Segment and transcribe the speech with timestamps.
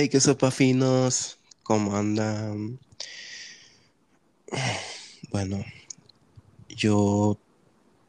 [0.00, 2.78] Hey, qué sopa finos, ¿cómo andan?
[5.32, 5.64] Bueno,
[6.68, 7.36] yo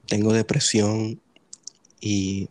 [0.05, 1.19] tengo depresión
[1.99, 2.47] y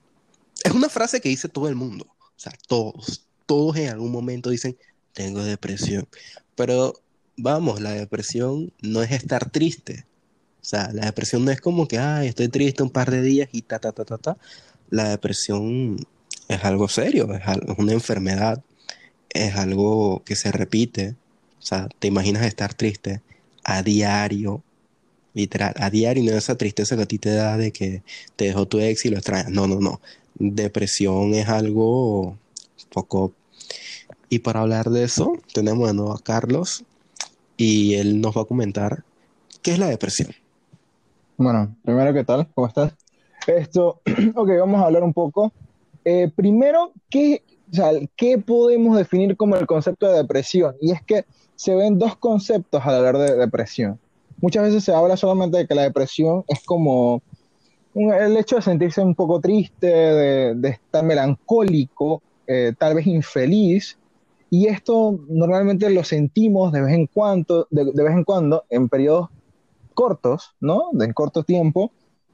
[0.65, 2.09] es una frase que dice todo el mundo.
[2.09, 4.77] O sea, todos, todos en algún momento dicen,
[5.13, 6.09] tengo depresión.
[6.57, 6.95] Pero
[7.37, 10.05] vamos, la depresión no es estar triste.
[10.61, 13.49] O sea, la depresión no es como que, ay, estoy triste un par de días
[13.53, 14.37] y ta, ta, ta, ta, ta.
[14.91, 16.05] La depresión
[16.49, 18.65] es algo serio, es, es una enfermedad,
[19.31, 21.17] es algo que se repite.
[21.59, 23.21] O sea, te imaginas estar triste
[23.65, 24.63] a diario,
[25.35, 28.03] literal, a diario, no esa tristeza que a ti te da de que
[28.37, 29.51] te dejó tu ex y lo extrañas.
[29.51, 30.01] No, no, no.
[30.35, 32.37] Depresión es algo
[32.93, 33.33] poco.
[34.29, 36.85] Y para hablar de eso, tenemos de nuevo a Carlos
[37.57, 39.05] y él nos va a comentar
[39.63, 40.31] qué es la depresión.
[41.37, 42.49] Bueno, primero, ¿qué tal?
[42.55, 42.95] ¿Cómo estás?
[43.47, 44.01] Esto,
[44.35, 45.53] ok, vamos a hablar un poco.
[46.05, 50.75] Eh, primero, ¿qué, o sea, ¿qué podemos definir como el concepto de depresión?
[50.81, 51.25] Y es que
[51.57, 53.99] se ven dos conceptos al hablar de depresión.
[54.41, 57.21] Muchas veces se habla solamente de que la depresión es como
[57.95, 63.99] el hecho de sentirse un poco triste, de, estar melancólico, eh, tal vez infeliz,
[64.51, 69.29] y esto normalmente lo sentimos de vez en cuando, de, vez en cuando, en periodos
[69.95, 70.91] cortos, ¿no?
[70.93, 71.91] De en corto tiempo,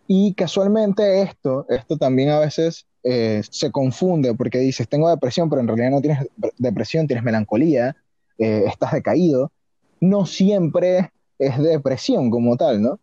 [0.07, 5.61] y casualmente esto, esto también a veces eh, se confunde porque dices, tengo depresión, pero
[5.61, 7.95] en realidad no tienes depresión, tienes melancolía,
[8.39, 9.53] eh, estás decaído,
[10.01, 13.01] no siempre es depresión como tal, ¿no?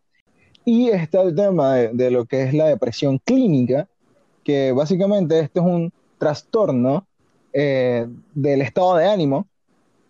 [0.66, 3.88] Y está el tema de, lo que es la depresión clínica,
[4.44, 7.08] que básicamente este es un trastorno
[7.54, 9.48] eh, del estado de ánimo,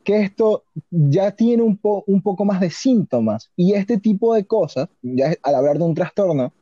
[0.03, 3.51] que esto ya tiene un, un, poco más de síntomas.
[3.55, 6.53] Y este tipo de cosas, ya al hablar de un trastorno,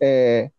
[0.00, 0.50] eh,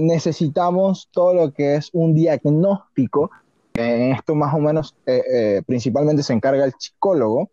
[0.00, 3.30] necesitamos todo lo que es un diagnóstico.
[3.74, 7.50] En esto más o menos eh, principalmente se encarga el psicólogo,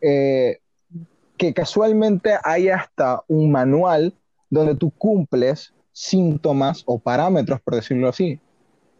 [0.00, 4.14] que casualmente hay hasta un manual
[4.50, 8.38] donde tú cumples síntomas o parámetros, por decirlo así,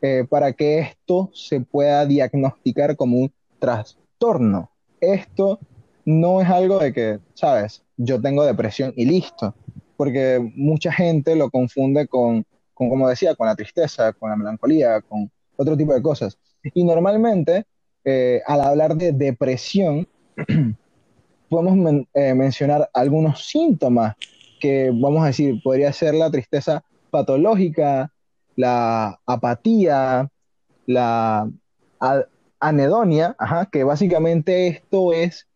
[0.01, 4.71] eh, para que esto se pueda diagnosticar como un trastorno.
[5.01, 5.59] Esto
[6.05, 9.55] no es algo de que, sabes, yo tengo depresión y listo,
[9.97, 15.31] porque mucha gente lo confunde con, como decía, con la tristeza, con la melancolía, con
[15.57, 16.39] otro tipo de cosas.
[16.63, 17.65] Y normalmente,
[18.05, 20.09] eh, al hablar de depresión,
[21.49, 24.17] podemos eh, mencionar algunos síntomas
[24.61, 28.13] que, vamos a decir, podría ser la tristeza patológica,
[28.57, 30.29] la apatía,
[30.87, 31.49] la
[32.61, 33.37] anedonia,
[33.71, 35.47] que básicamente esto es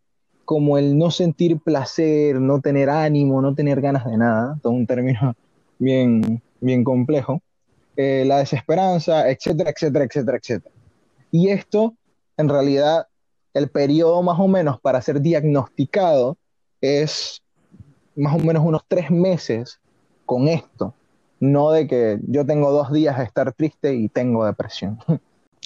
[0.44, 4.86] como el no sentir placer, no tener ánimo, no tener ganas de nada, todo un
[4.86, 5.34] término
[5.78, 7.42] bien, bien complejo,
[7.96, 10.74] eh, la desesperanza, etcétera, etcétera, etcétera, etcétera.
[11.30, 11.94] Y esto
[12.36, 13.06] en realidad
[13.54, 16.36] el periodo más o menos para ser diagnosticado
[16.80, 17.42] es
[18.14, 19.80] más o menos unos tres meses
[20.24, 20.94] con esto.
[21.40, 24.98] No de que yo tengo dos días de estar triste y tengo depresión.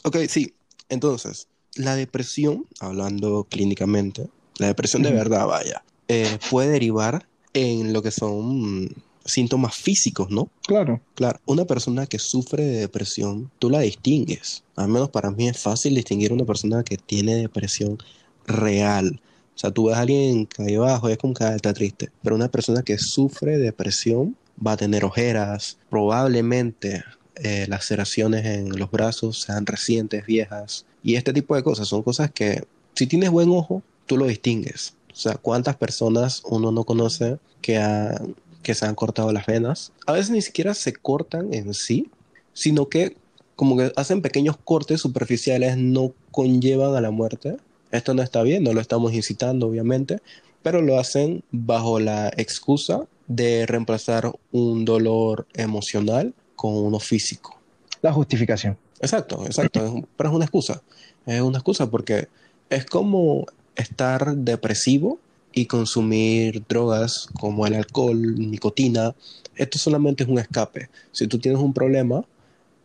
[0.05, 0.53] Ok, sí.
[0.89, 8.03] Entonces, la depresión, hablando clínicamente, la depresión de verdad, vaya, eh, puede derivar en lo
[8.03, 8.89] que son
[9.25, 10.49] síntomas físicos, ¿no?
[10.67, 11.01] Claro.
[11.15, 14.65] Claro, una persona que sufre de depresión, tú la distingues.
[14.77, 17.99] Al menos para mí es fácil distinguir una persona que tiene depresión
[18.47, 19.21] real.
[19.55, 22.11] O sea, tú ves a alguien cae abajo y es como que ah, está triste.
[22.23, 27.05] Pero una persona que sufre depresión va a tener ojeras, probablemente
[27.37, 30.87] eh, laceraciones en los brazos sean recientes, viejas.
[31.03, 34.95] Y este tipo de cosas son cosas que si tienes buen ojo, tú lo distingues.
[35.13, 39.93] O sea, ¿cuántas personas uno no conoce que han que se han cortado las venas.
[40.07, 42.11] A veces ni siquiera se cortan en sí,
[42.53, 43.17] sino que
[43.57, 47.57] como que hacen pequeños cortes superficiales, no conllevan a la muerte.
[47.91, 50.21] Esto no está bien, no lo estamos incitando, obviamente,
[50.63, 57.59] pero lo hacen bajo la excusa de reemplazar un dolor emocional con uno físico.
[58.01, 58.79] La justificación.
[59.01, 60.83] Exacto, exacto, pero es una excusa.
[61.27, 62.29] Es una excusa porque
[62.71, 65.19] es como estar depresivo
[65.53, 69.15] y consumir drogas como el alcohol, nicotina,
[69.57, 70.89] esto solamente es un escape.
[71.13, 72.25] Si tú tienes un problema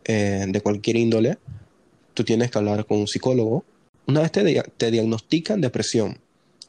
[0.04, 1.38] eh, de cualquier índole,
[2.14, 3.64] tú tienes que hablar con un psicólogo.
[4.06, 6.18] Una vez te, te diagnostican depresión,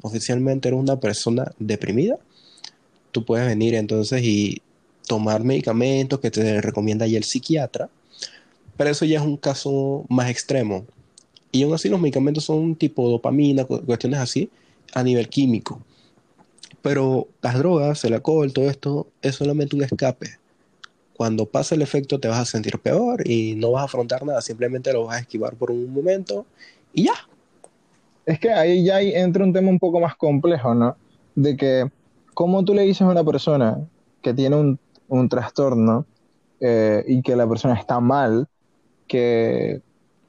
[0.02, 2.18] oficialmente eres una persona deprimida,
[3.12, 4.62] tú puedes venir entonces y
[5.08, 7.90] tomar medicamentos que te recomienda ya el psiquiatra,
[8.78, 10.86] pero eso ya es un caso más extremo.
[11.52, 14.50] Y aún así los medicamentos son tipo dopamina, cuestiones así,
[14.94, 15.82] a nivel químico.
[16.82, 20.40] Pero las drogas, el alcohol, todo esto es solamente un escape.
[21.18, 24.42] Cuando pasa el efecto te vas a sentir peor y no vas a afrontar nada,
[24.42, 26.46] simplemente lo vas a esquivar por un momento
[26.94, 27.14] y ya.
[28.26, 30.96] es que ahí ya entra un tema un poco más complejo, ¿no?
[31.36, 31.90] De que,
[32.34, 33.80] ¿cómo tú le dices a una persona
[34.22, 36.06] que tiene un, un trastorno
[36.60, 38.48] eh, y que la persona está mal,
[39.08, 39.82] que,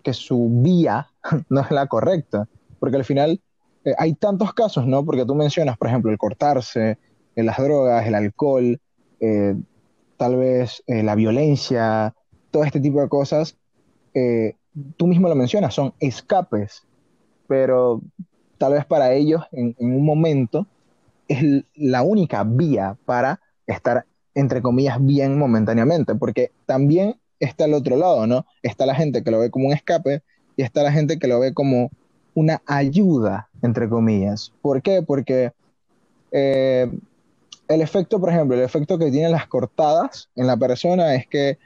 [0.02, 1.08] que su vía
[1.48, 2.48] no es la correcta?
[2.78, 3.40] Porque al final
[3.84, 5.04] eh, hay tantos casos, ¿no?
[5.04, 6.98] Porque tú mencionas, por ejemplo, el cortarse,
[7.36, 8.80] eh, las drogas, el alcohol,
[10.16, 12.14] tal vez la violencia,
[12.50, 13.56] todo este tipo de cosas.
[14.96, 16.86] tú mismo lo mencionas, son escapes
[17.50, 18.00] pero
[18.58, 20.68] tal vez para ellos en, un momento
[21.26, 24.06] es la única vía para estar,
[24.36, 28.46] entre comillas, bien momentáneamente, porque también está el otro lado, ¿no?
[28.62, 30.22] Está la gente que lo ve como un escape
[30.56, 31.90] y está la gente que lo ve como
[32.34, 34.52] una ayuda, entre comillas.
[34.62, 35.02] ¿Por qué?
[35.02, 35.52] Porque
[36.32, 36.90] eh,
[37.68, 41.58] el efecto, por ejemplo, el efecto que tienen las cortadas en la persona es que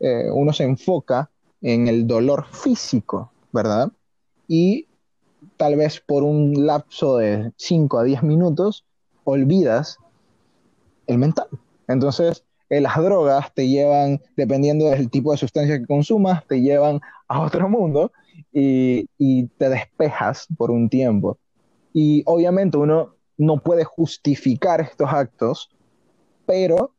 [0.00, 1.30] eh, uno se enfoca
[1.60, 3.90] en el dolor físico, ¿verdad?
[4.48, 4.86] Y
[5.56, 8.84] tal vez por un lapso de 5 a 10 minutos,
[9.24, 9.98] olvidas
[11.06, 11.48] el mental.
[11.88, 17.00] Entonces, eh, las drogas te llevan, dependiendo del tipo de sustancia que consumas, te llevan
[17.28, 18.12] a otro mundo
[18.52, 21.38] y, te despejas por un tiempo.
[21.92, 25.70] Y obviamente uno no puede justificar estos actos,
[26.46, 26.94] pero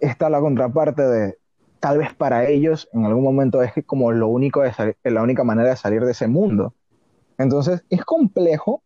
[0.00, 1.38] está la contraparte de
[1.80, 5.70] tal vez para ellos en algún momento es como lo único de la única manera
[5.70, 6.74] de salir de ese mundo.
[7.38, 8.82] Entonces, es complejo,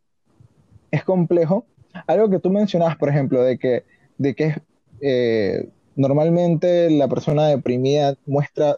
[0.90, 1.66] es complejo.
[2.06, 3.84] Algo que tú mencionabas, por ejemplo, de que,
[4.18, 4.56] de que
[5.00, 8.76] eh, normalmente la persona deprimida muestra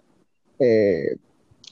[0.58, 1.16] eh,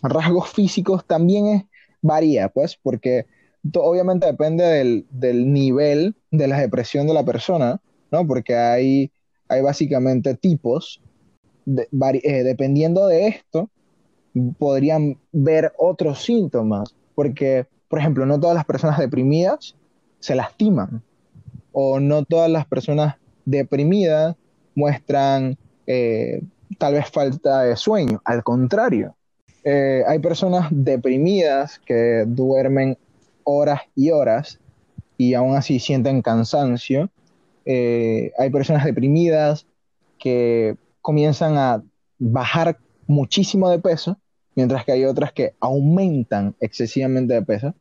[0.02, 1.68] rasgos físicos, también
[2.02, 3.26] varía, pues, porque
[3.74, 7.80] obviamente depende del, nivel de la depresión de la persona,
[8.10, 8.26] ¿no?
[8.26, 9.12] Porque hay,
[9.48, 11.02] hay básicamente tipos,
[11.66, 13.68] eh, dependiendo de esto,
[14.58, 19.74] podrían ver otros síntomas, porque por ejemplo, no todas las personas deprimidas
[20.20, 21.02] se lastiman
[21.72, 24.36] o no todas las personas deprimidas
[24.76, 25.58] muestran
[25.88, 26.40] eh,
[26.78, 28.22] tal vez falta de sueño.
[28.24, 29.16] Al contrario,
[29.64, 32.96] eh, hay personas deprimidas que duermen
[33.44, 34.58] horas y horas
[35.18, 37.10] y aún así sienten cansancio.
[37.66, 39.66] Eh, hay personas deprimidas
[40.18, 41.82] que comienzan a
[42.18, 44.18] bajar muchísimo de peso,
[44.54, 47.74] mientras que hay otras que aumentan excesivamente de peso.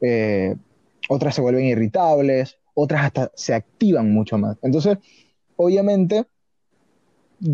[0.00, 0.54] Eh,
[1.08, 4.56] otras se vuelven irritables, otras hasta se activan mucho más.
[4.62, 4.98] Entonces,
[5.56, 6.26] obviamente,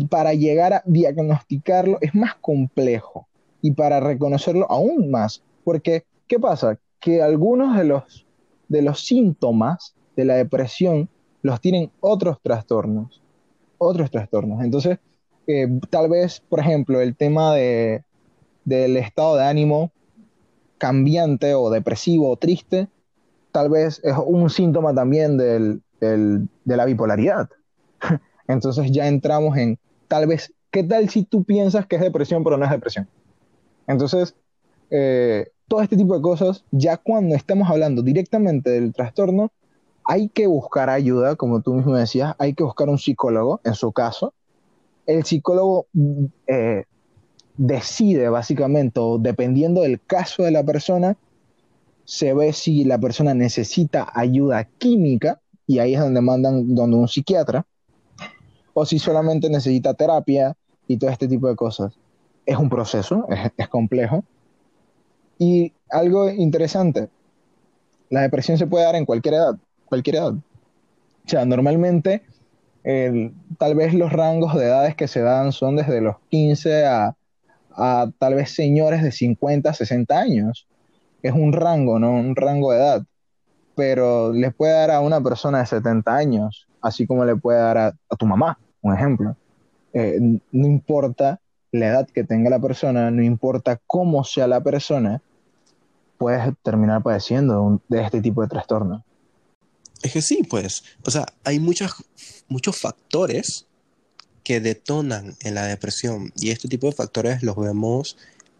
[0.09, 3.24] para llegar a diagnosticarlo es más complejo
[3.65, 6.77] y para reconocerlo aún más, porque ¿qué pasa?
[6.99, 8.27] Que algunos de los,
[8.67, 11.09] de los síntomas de la depresión
[11.41, 13.23] los tienen otros trastornos,
[13.79, 14.63] otros trastornos.
[14.63, 14.99] Entonces,
[15.47, 18.03] eh, tal vez, por ejemplo, el tema de,
[18.65, 19.91] del estado de ánimo
[20.77, 22.87] cambiante o depresivo o triste,
[23.51, 27.49] tal vez es un síntoma también del, de la bipolaridad.
[28.47, 32.57] Entonces ya entramos en, tal vez, ¿qué tal si tú piensas que es depresión pero
[32.57, 33.09] no es depresión?
[33.87, 34.35] Entonces,
[34.89, 39.51] eh, todo este tipo de cosas, ya cuando estamos hablando directamente del trastorno,
[40.03, 43.91] hay que buscar ayuda, como tú mismo decías, hay que buscar un psicólogo, en su
[43.91, 44.33] caso.
[45.07, 45.87] El psicólogo
[46.47, 46.83] eh,
[47.57, 51.17] decide básicamente, o dependiendo del caso de la persona,
[52.03, 57.07] se ve si la persona necesita ayuda química, y ahí es donde mandan donde un
[57.07, 57.65] psiquiatra,
[58.75, 60.55] o si solamente necesita terapia
[60.87, 61.97] y todo este tipo de cosas.
[62.45, 64.23] Es un proceso, es, complejo.
[65.37, 67.09] Y algo interesante,
[68.09, 70.33] la depresión se puede dar en cualquier edad, cualquier edad.
[70.33, 72.23] O sea, normalmente
[73.57, 77.15] tal vez los rangos de edades que se dan son desde los 15 a
[77.75, 80.67] a tal vez señores de 50, 60 años.
[81.21, 82.11] Es un rango, ¿no?
[82.11, 83.03] Un rango de edad.
[83.75, 87.77] Pero les puede dar a una persona de 70 años, así como le puede dar
[87.77, 89.35] a, tu mamá, un ejemplo.
[89.93, 90.17] Eh,
[90.51, 91.39] no importa
[91.79, 95.21] la edad que tenga la persona, no importa cómo sea la persona,
[96.17, 99.03] puedes terminar padeciendo de este tipo de trastorno.
[100.01, 102.03] Es que sí, pues, o sea, hay muchos
[102.47, 103.65] muchos factores
[104.43, 106.31] que detonan en la depresión.
[106.37, 108.17] Y este tipo de factores los vemos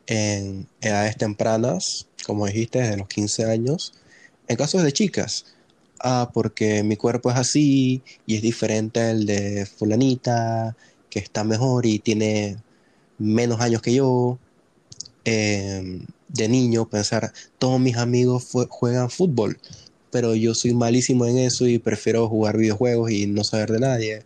[0.08, 3.94] en edades tempranas, como dijiste, desde los 15 años.
[4.48, 5.46] En casos de chicas,
[6.00, 10.76] ah, porque mi cuerpo es así y es diferente al de fulanita,
[11.10, 12.58] que está mejor y tiene
[13.18, 14.38] menos años que yo.
[15.24, 19.58] Em, de niño, pensar, todos mis amigos juegan fútbol,
[20.12, 24.24] pero yo soy malísimo en eso y prefiero jugar videojuegos y no saber de nadie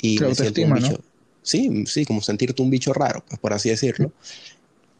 [0.00, 1.00] y me siento un bicho.
[1.42, 4.12] Sí, sí, como sentirte un bicho raro, pues por así decirlo.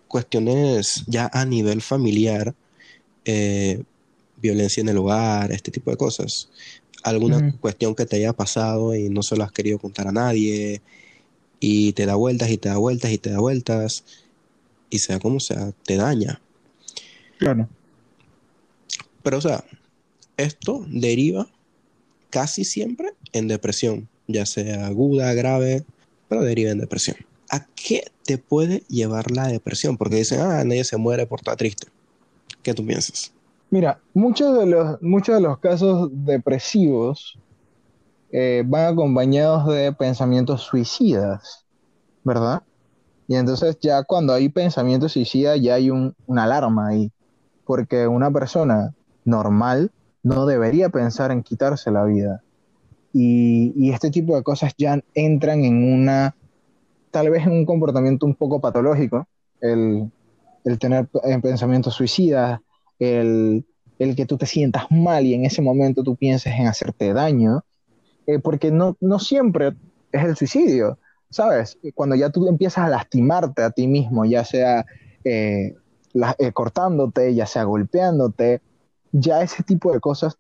[0.09, 2.54] Cuestiones ya a nivel familiar,
[3.25, 3.83] eh,
[4.40, 6.49] violencia en el hogar, este tipo de cosas.
[7.02, 10.83] Alguna cuestión que te haya pasado y no se lo has querido contar a nadie
[11.60, 14.04] y te da vueltas y te da vueltas y te da vueltas
[14.90, 16.40] y sea como sea, te daña.
[17.38, 17.68] Claro.
[19.22, 19.64] Pero o sea,
[20.36, 21.48] esto deriva
[22.30, 25.84] casi siempre en depresión, ya sea aguda, grave,
[26.28, 27.16] pero deriva en depresión.
[27.50, 29.96] ¿A qué te puede llevar la depresión?
[29.96, 31.88] Porque dicen, ah, nadie se muere por estar triste.
[32.62, 33.32] ¿Qué tú piensas?
[33.70, 37.38] Mira, muchos de los, muchos de los casos depresivos
[38.30, 41.64] eh, van acompañados de pensamientos suicidas,
[42.25, 42.62] ¿verdad?
[43.26, 47.12] Y entonces ya cuando hay pensamientos suicidas ya hay un, una alarma ahí,
[47.64, 48.94] porque una persona
[49.25, 49.90] normal
[50.23, 52.42] no debería pensar en quitarse la vida.
[53.12, 56.37] Y, este tipo de cosas ya entran en una,
[57.11, 59.26] tal vez en un comportamiento un poco patológico,
[59.61, 60.11] el,
[60.78, 61.08] tener
[61.42, 62.61] pensamientos suicidas,
[62.99, 63.64] el,
[63.99, 67.64] que tú te sientas mal y en ese momento tú pienses en hacerte daño,
[68.28, 69.75] eh, porque no, no siempre
[70.12, 70.99] es el suicidio,
[71.30, 71.78] ¿sabes?
[71.94, 74.87] Cuando ya tú empiezas a lastimarte a ti mismo, ya sea
[75.25, 75.75] eh,
[76.38, 78.61] eh, cortándote, ya sea golpeándote,
[79.12, 80.38] ya ese tipo de cosas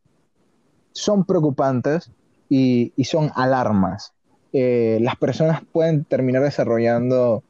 [0.92, 2.10] son preocupantes
[2.48, 4.12] y, son alarmas.
[4.52, 7.42] Eh, las personas pueden terminar desarrollando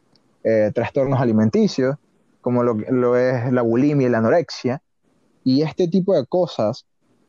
[0.45, 1.97] eh, trastornos alimenticios,
[2.41, 4.83] como lo, es la bulimia y la anorexia,
[5.45, 6.87] y este tipo de cosas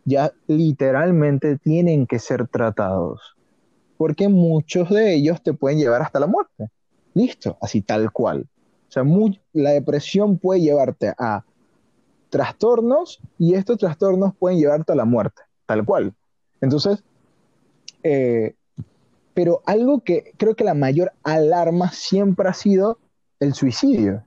[0.09, 3.37] ya literalmente tienen que ser tratados,
[3.97, 6.69] porque muchos de ellos te pueden llevar hasta la muerte.
[7.13, 8.47] Listo, así tal cual.
[8.87, 9.03] O sea,
[9.53, 11.45] la depresión puede llevarte a
[12.29, 16.13] trastornos y estos trastornos pueden llevarte a la muerte, tal cual.
[16.59, 17.03] Entonces,
[18.03, 18.55] eh,
[19.33, 22.97] pero algo que creo que la mayor alarma siempre ha sido
[23.39, 24.23] el suicidio.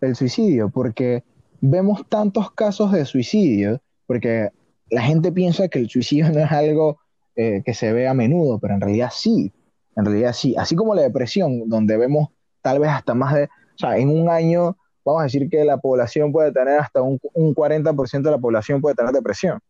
[0.00, 1.24] El suicidio, porque
[1.60, 4.50] vemos tantos casos de suicidio, porque
[4.90, 6.98] la gente piensa que el suicidio no es algo
[7.36, 9.52] eh, que se ve a menudo, pero en realidad sí,
[9.96, 10.54] en realidad sí.
[10.56, 12.28] Así como la depresión, donde vemos
[12.62, 15.78] tal vez hasta más de, o sea, en un año vamos a decir que la
[15.78, 19.60] población puede tener hasta un, 40% de la población puede tener depresión.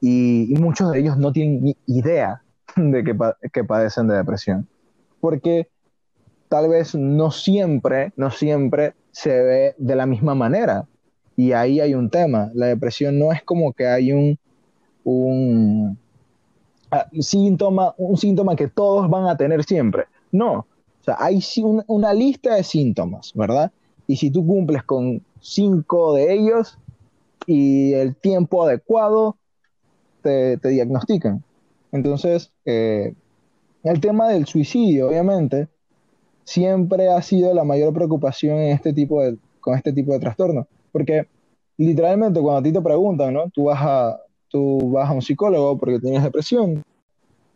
[0.00, 2.42] Y, muchos de ellos no tienen ni idea
[2.76, 3.04] de
[3.52, 4.66] que, padecen de depresión.
[5.20, 5.68] Porque
[6.48, 10.86] tal vez no siempre, no siempre se ve de la misma manera.
[11.36, 12.50] Y ahí hay un tema.
[12.54, 14.38] La depresión no es como que hay un,
[15.04, 15.98] un
[16.90, 20.04] ah, síntoma, un síntoma que todos van a tener siempre.
[20.32, 20.52] No.
[20.52, 21.40] O sea, hay
[21.86, 23.72] una lista de síntomas, ¿verdad?
[24.10, 26.76] y si tú cumples con cinco de ellos
[27.46, 29.36] y el tiempo adecuado,
[30.20, 31.44] te, diagnostican.
[31.92, 33.14] Entonces, eh,
[33.84, 35.68] el tema del suicidio, obviamente,
[36.42, 40.66] siempre ha sido la mayor preocupación en este tipo de, con este tipo de trastorno.
[40.90, 41.28] Porque
[41.76, 43.48] literalmente cuando a ti te preguntan, ¿no?
[43.50, 46.82] Tú vas a, tú vas a un psicólogo porque tienes depresión.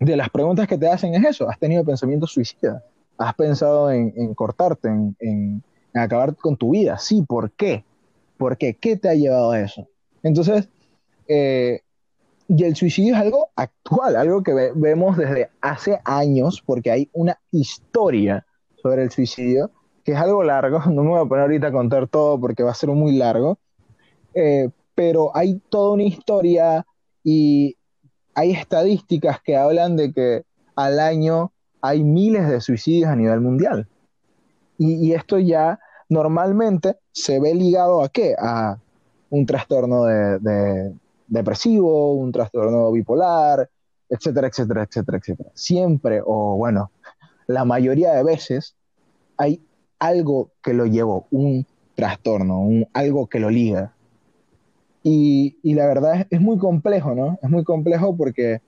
[0.01, 2.83] De las preguntas que te hacen es eso, ¿has tenido pensamientos suicidas?
[3.17, 5.63] ¿Has pensado en, cortarte, en
[6.03, 6.99] acabar con tu vida.
[6.99, 7.85] Sí, ¿por qué?
[8.37, 8.75] ¿Por qué?
[8.75, 9.89] ¿Qué te ha llevado a eso?
[10.23, 10.69] Entonces,
[11.29, 11.81] eh,
[12.49, 17.39] y el suicidio es algo actual, algo que vemos desde hace años, porque hay una
[17.51, 18.45] historia
[18.83, 19.71] sobre el suicidio,
[20.05, 22.73] que es algo largo, no me voy a poner ahorita a contar todo porque va
[22.73, 23.59] a ser muy largo,
[24.35, 26.87] eh, pero hay toda una historia
[27.23, 27.77] y
[28.35, 30.45] hay estadísticas que hablan de que
[30.77, 33.89] al año hay miles de suicidios a nivel mundial.
[34.79, 38.35] Y, esto ya normalmente se ve ligado a qué?
[38.39, 38.79] A
[39.31, 40.95] un trastorno de,
[41.29, 43.69] depresivo, un trastorno bipolar,
[44.09, 45.51] etcétera, etcétera, etcétera, etcétera.
[45.55, 46.91] Siempre, o bueno,
[47.47, 48.75] la mayoría de veces
[49.37, 49.63] hay
[49.99, 53.94] algo que lo llevó, un trastorno, un, algo que lo liga.
[55.07, 57.39] Y, la verdad es, es, muy complejo, ¿no?
[57.43, 58.63] Es muy complejo porque,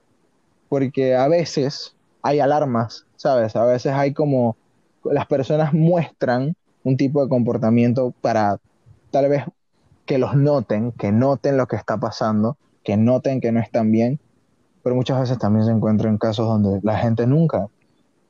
[0.69, 3.57] porque a veces hay alarmas, ¿sabes?
[3.57, 4.57] A veces hay como
[5.03, 8.59] las personas muestran un tipo de comportamiento para
[9.11, 9.45] tal vez
[10.05, 14.21] que los noten, que noten lo que está pasando, que noten que no están bien,
[14.83, 17.67] pero muchas veces también se encuentran casos donde la gente nunca.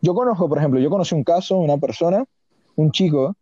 [0.01, 2.25] Yo conozco, por ejemplo, yo conocí un caso, una persona,
[2.77, 3.37] un chico,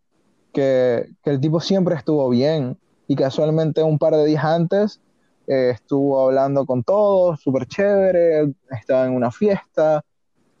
[0.51, 2.77] que, el tipo siempre estuvo bien
[3.07, 4.99] y casualmente un par de días antes
[5.47, 10.03] eh, estuvo hablando con todos, súper chévere, estaba en una fiesta,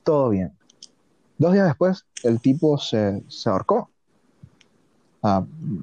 [0.03, 0.53] todo bien.
[1.37, 3.89] Dos días después, el tipo se, ahorcó.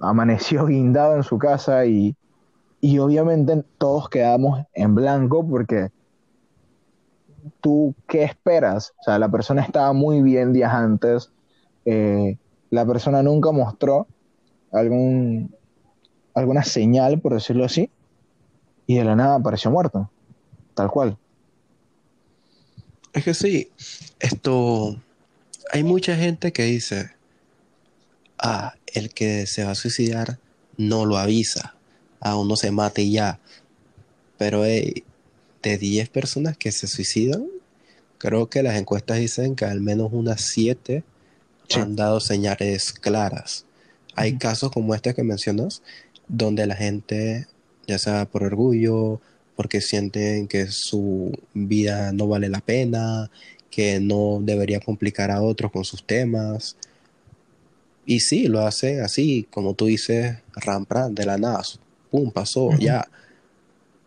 [0.00, 2.16] amaneció guindado en su casa y,
[2.98, 5.90] obviamente todos quedamos en blanco porque
[7.60, 8.92] tú, ¿qué esperas?
[9.00, 11.32] O sea, la persona estaba muy bien días antes,
[11.84, 12.38] eh,
[12.70, 14.06] la persona nunca mostró
[14.70, 15.54] algún,
[16.34, 17.90] alguna señal, por decirlo así,
[18.86, 20.10] y de la nada apareció muerto,
[20.74, 21.16] tal cual.
[23.12, 23.70] Es que sí,
[24.20, 24.96] esto,
[25.72, 27.10] hay mucha gente que dice,
[28.38, 30.38] ah, el que se va a suicidar
[30.76, 31.74] no lo avisa,
[32.20, 33.38] a uno se mate y ya.
[34.38, 35.04] Pero de
[35.62, 37.46] 10 personas que se suicidan,
[38.18, 41.04] creo que las encuestas dicen que al menos unas 7
[41.74, 43.64] han dado señales claras.
[44.14, 45.82] Hay casos como este que mencionas,
[46.32, 47.46] donde la gente,
[47.86, 49.20] ya sea por orgullo,
[49.54, 53.30] porque sienten que su vida no vale la pena,
[53.70, 56.76] que no debería complicar a otros con sus temas.
[58.06, 61.62] Y sí, lo hace así, como tú dices, rampran de la nada,
[62.10, 63.06] pum, pasó, ya.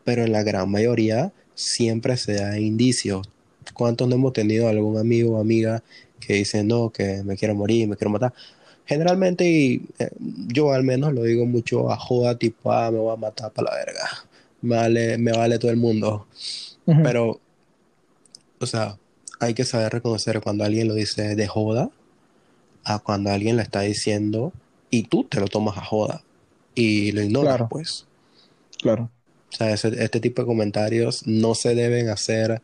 [0.03, 3.29] Pero en la gran mayoría siempre se da indicios.
[3.73, 5.83] ¿Cuántos no hemos tenido algún amigo o amiga
[6.19, 8.33] que dice, no, que me quiero morir, me quiero matar?
[8.85, 13.13] Generalmente, y, eh, yo al menos lo digo mucho a joda, tipo, ah, me voy
[13.13, 14.09] a matar para la verga.
[14.61, 16.27] Me vale, me vale todo el mundo.
[16.85, 17.39] Pero,
[18.59, 18.97] o sea,
[19.39, 21.89] hay que saber reconocer cuando alguien lo dice de joda
[22.83, 24.53] a cuando alguien lo está diciendo
[24.91, 26.23] y tú te lo tomas a joda
[26.75, 28.05] y lo ignoras, pues.
[28.79, 29.09] Claro.
[29.51, 32.61] O sea, este tipo de comentarios no se deben hacer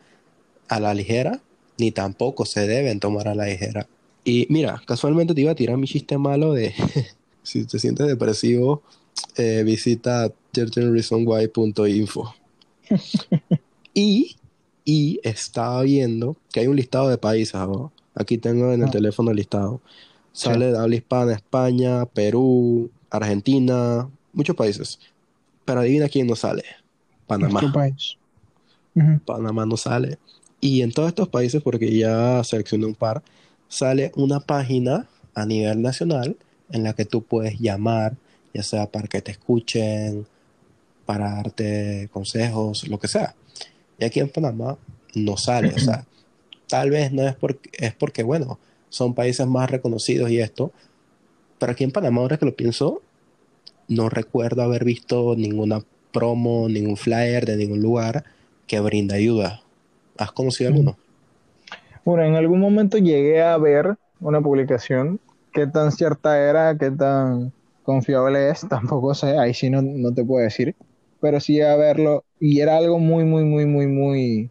[0.68, 1.42] a la ligera,
[1.78, 3.88] ni tampoco se deben tomar a la ligera.
[4.24, 6.74] Y mira, casualmente te iba a tirar mi chiste malo de
[7.44, 8.84] si te sientes depresivo,
[9.38, 12.36] eh, visita certainreasonwhy.info.
[13.94, 14.36] y,
[14.86, 17.60] y estaba viendo que hay un listado de países,
[18.16, 18.92] aquí tengo en el ah.
[18.92, 19.82] teléfono el listado.
[20.34, 25.00] Sale de habla hispana España, Perú, Argentina, muchos países.
[25.66, 26.64] Pero adivina quién no sale.
[27.28, 27.62] Panamá.
[27.74, 28.18] País?
[29.26, 30.20] Panamá no sale.
[30.62, 33.24] Y en todos estos países, porque ya seleccioné un par,
[33.72, 36.36] sale una página a nivel nacional
[36.72, 38.18] en la que tú puedes llamar,
[38.54, 40.28] ya sea para que te escuchen,
[41.06, 43.34] para darte consejos, lo que sea.
[43.98, 44.78] Y aquí en Panamá
[45.16, 45.74] no sale.
[45.74, 46.06] o sea,
[46.68, 50.72] tal vez no es porque, es porque, bueno, son países más reconocidos y esto.
[51.58, 53.02] Pero aquí en Panamá, ahora que lo pienso,
[53.88, 55.82] no recuerdo haber visto ninguna
[56.12, 58.26] promo, ningún flyer de ningún lugar
[58.68, 59.64] que brinda ayuda.
[60.18, 60.98] ¿Has conocido alguno?
[62.06, 65.20] Bueno, en algún momento llegué a ver una publicación.
[65.54, 66.78] ¿Qué tan cierta era?
[66.78, 67.52] ¿Qué tan
[67.84, 68.62] confiable es?
[68.70, 70.76] Tampoco sé, ahí sí no, no te puedo decir.
[71.20, 72.24] Pero sí a verlo.
[72.40, 74.50] Y era algo muy, muy, muy, muy, muy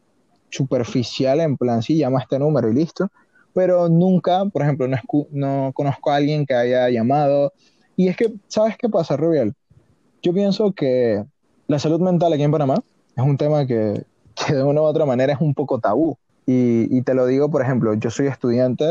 [0.50, 3.10] superficial en plan, sí, llama este número y listo
[3.52, 4.98] pero nunca, por ejemplo, no,
[5.30, 7.52] no, conozco a alguien que haya llamado.
[7.96, 9.54] Y es que, ¿sabes qué pasa, Rubiel?
[10.22, 11.24] Yo pienso que
[11.66, 12.76] la salud mental aquí en Panamá
[13.16, 14.04] es un tema que,
[14.46, 16.16] que de una u otra manera es un poco tabú.
[16.52, 18.84] Y, te lo digo, por ejemplo, yo soy estudiante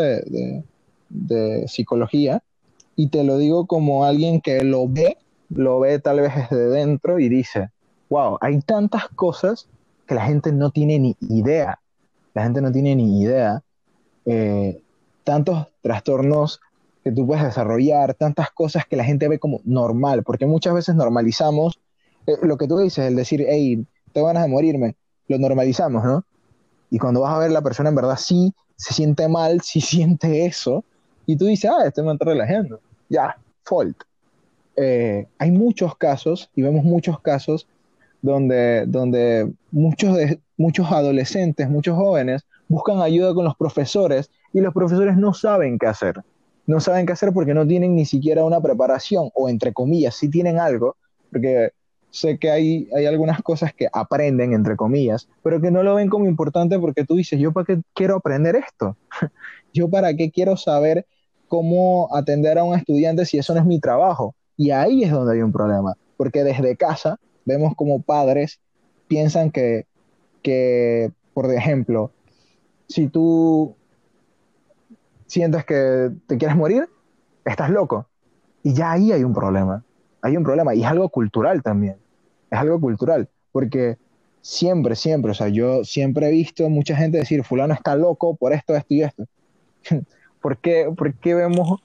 [1.10, 2.42] de, psicología
[2.96, 5.18] y te lo digo como alguien que lo ve,
[5.50, 7.70] lo ve tal vez desde dentro y dice,
[8.10, 9.68] wow, hay tantas cosas
[10.08, 11.82] que la gente no tiene ni idea.
[12.34, 13.62] La gente no tiene ni idea
[14.24, 14.82] eh,
[15.26, 16.62] tantos trastornos
[17.04, 20.96] que tú puedes desarrollar, tantas cosas que la gente ve como normal, porque muchas veces
[20.96, 21.82] normalizamos
[22.26, 24.96] eh, lo que tú dices, el decir, hey, te ganas de morirme,
[25.28, 26.24] lo normalizamos, ¿no?
[26.90, 30.46] Y cuando vas a ver la persona en verdad sí se siente mal, sí siente
[30.46, 30.84] eso,
[31.26, 34.04] y tú dices, ah, este me está relajando, ya, fault.
[34.76, 37.68] Eh, hay muchos casos, y vemos muchos casos,
[38.22, 40.18] donde, donde muchos,
[40.58, 45.88] muchos adolescentes, muchos jóvenes buscan ayuda con los profesores y los profesores no saben qué
[45.88, 46.22] hacer.
[46.66, 50.30] No saben qué hacer porque no tienen ni siquiera una preparación o entre comillas, si
[50.30, 50.98] tienen algo,
[51.32, 51.72] porque
[52.12, 56.10] sé que hay, hay algunas cosas que aprenden entre comillas, pero que no lo ven
[56.10, 58.98] como importante porque tú dices, yo para qué quiero aprender esto?
[59.74, 61.06] yo para qué quiero saber
[61.48, 64.36] cómo atender a un estudiante si eso no es mi trabajo?
[64.58, 68.60] Y ahí es donde hay un problema, porque desde casa vemos como padres
[69.08, 69.86] piensan que,
[70.42, 72.12] que por ejemplo,
[72.88, 73.76] si tú
[75.28, 76.90] sientes que te quieres morir,
[77.46, 78.08] estás loco.
[78.64, 79.84] Y ya ahí hay un problema.
[80.22, 80.76] Hay un problema.
[80.76, 81.98] Y es algo cultural también.
[82.50, 83.30] Es algo cultural.
[83.52, 83.98] Porque
[84.42, 88.54] siempre, siempre, o sea, yo siempre he visto mucha gente decir, fulano está loco por
[88.54, 89.26] esto, esto y esto.
[90.42, 90.88] ¿Por qué,
[91.24, 91.82] vemos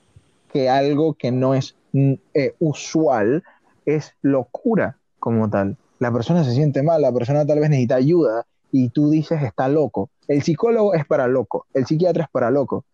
[0.51, 3.43] que algo que no es mm, eh, usual
[3.85, 5.77] es locura como tal?
[5.99, 9.67] La persona se siente mal, la persona tal vez necesita ayuda y tú dices está
[9.67, 10.09] loco.
[10.27, 12.85] El psicólogo es para loco, el psiquiatra es para loco.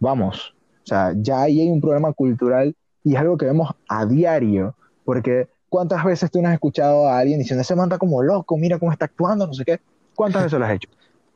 [0.00, 2.74] Vamos, o sea, ya ahí hay un problema cultural
[3.06, 7.20] y es algo que vemos a diario, porque ¿cuántas veces tú no has escuchado a
[7.20, 9.78] alguien diciendo, ese man está como loco, mira cómo está actuando, no sé qué?
[10.16, 10.88] ¿Cuántas veces lo has hecho?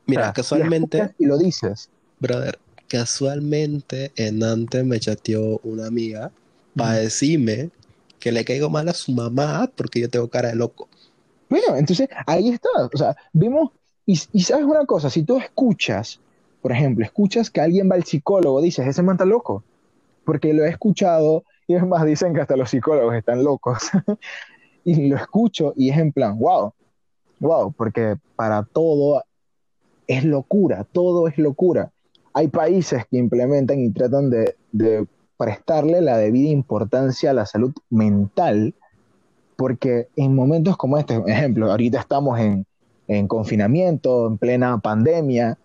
[0.05, 1.15] Mira, casualmente...
[1.17, 1.89] Y, lo dices.
[2.19, 6.29] Brother, casualmente en antes me chateó una amiga
[6.75, 7.69] para decirme
[8.19, 10.89] que le caigo mal a su mamá porque yo tengo cara de loco.
[11.49, 12.67] Bueno, entonces ahí está.
[12.93, 13.71] O sea, vemos,
[14.05, 16.19] y, y sabes una cosa, si tú escuchas,
[16.61, 19.63] por ejemplo, escuchas que alguien va al psicólogo, dices, ese man está loco,
[20.25, 23.89] porque lo he escuchado, es más, dicen que hasta los psicólogos están locos.
[24.83, 26.73] y lo escucho y es en plan, wow,
[27.39, 29.23] wow, porque para todo
[30.07, 31.91] es locura, todo es locura.
[32.33, 34.55] Hay países que implementan y tratan de,
[35.37, 38.75] prestarle la debida importancia a la salud mental,
[39.55, 42.67] porque en momentos como este, ejemplo, ahorita estamos en,
[43.07, 45.57] en confinamiento, en plena pandemia,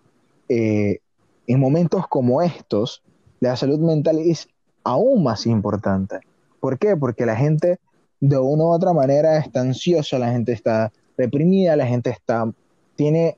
[0.49, 0.99] eh,
[1.45, 3.03] en momentos como estos,
[3.39, 4.49] la salud mental es
[4.87, 6.21] aún más importante.
[6.61, 6.95] ¿Por qué?
[6.95, 7.77] Porque la gente
[8.21, 12.49] de una u otra manera está ansiosa, la gente está reprimida, la gente está,
[12.95, 13.37] tiene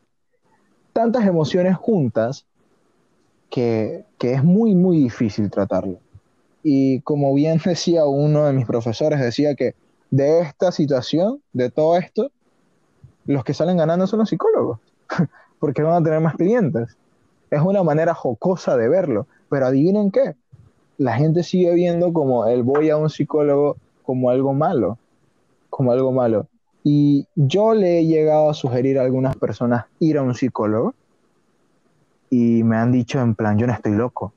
[0.93, 2.45] tantas emociones juntas
[3.49, 5.97] que, que es muy, muy difícil tratarlo.
[6.62, 9.73] Y como bien decía uno de mis profesores, decía que
[10.12, 12.31] de esta situación, de todo esto,
[13.25, 14.79] los que salen ganando son los psicólogos,
[15.59, 16.95] porque van a tener más clientes.
[17.49, 20.35] Es una manera jocosa de verlo, pero adivinen qué,
[20.99, 24.97] la gente sigue viendo como el voy a un psicólogo como algo malo,
[25.69, 26.47] como algo malo.
[26.83, 30.93] Y yo le he llegado a sugerir a algunas personas ir a un psicólogo
[32.29, 34.33] y me han dicho en plan, yo no estoy loco,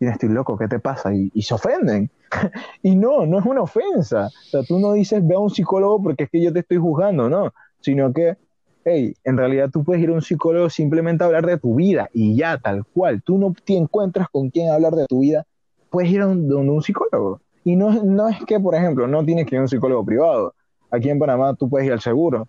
[0.00, 1.14] yo no estoy loco, ¿qué te pasa?
[1.14, 2.10] Y, y se ofenden.
[2.82, 4.28] y no, no es una ofensa.
[4.28, 6.78] O sea, tú no dices ve a un psicólogo porque es que yo te estoy
[6.78, 8.38] juzgando, no, sino que,
[8.82, 12.08] hey, en realidad tú puedes ir a un psicólogo simplemente a hablar de tu vida
[12.14, 13.22] y ya, tal cual.
[13.22, 15.44] Tú no te encuentras con quién hablar de tu vida,
[15.90, 17.40] puedes ir a un, un psicólogo.
[17.64, 20.54] Y no, no es que, por ejemplo, no tienes que ir a un psicólogo privado.
[20.90, 22.48] Aquí en Panamá tú puedes ir al seguro.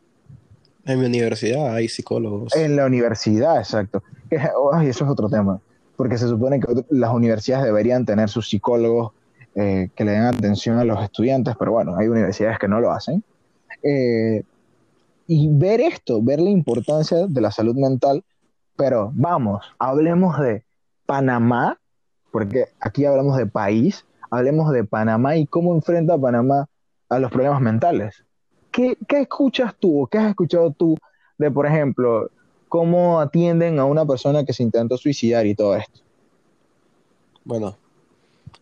[0.86, 2.56] En mi universidad hay psicólogos.
[2.56, 4.02] En la universidad, exacto.
[4.74, 5.60] Ay, eso es otro tema.
[5.96, 9.12] Porque se supone que las universidades deberían tener sus psicólogos
[9.56, 12.92] eh, que le den atención a los estudiantes, pero bueno, hay universidades que no lo
[12.92, 13.24] hacen.
[13.84, 14.44] Eh,
[15.28, 18.24] y ver esto, ver la importancia de la salud mental,
[18.76, 20.64] pero vamos, hablemos de
[21.06, 21.79] Panamá,
[22.32, 26.68] porque aquí hablamos de país, hablemos de Panamá y cómo enfrenta Panamá
[27.10, 28.24] a los problemas mentales.
[28.72, 30.96] ¿Qué, ¿Qué, escuchas tú o qué has escuchado tú
[31.38, 32.30] de, por ejemplo,
[32.68, 36.02] cómo atienden a una persona que se intentó suicidar y todo esto?
[37.44, 37.76] Bueno,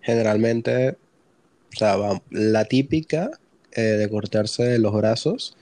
[0.02, 1.98] generalmente, o sea,
[2.30, 3.32] la típica
[3.74, 5.58] eh, de cortarse los brazos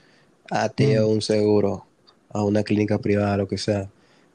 [0.50, 1.84] a ti a un seguro,
[2.30, 3.90] a una clínica privada, lo que sea.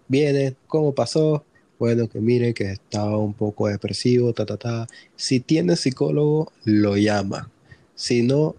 [0.07, 1.45] Viene, ¿cómo pasó?
[1.81, 4.87] Bueno, que mire que estaba un poco depresivo, ta, ta, ta.
[5.15, 7.49] Si tiene psicólogo, lo llama.
[7.95, 8.55] Si no,